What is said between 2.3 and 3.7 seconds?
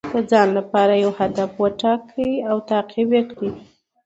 او تعقیب یې کړئ.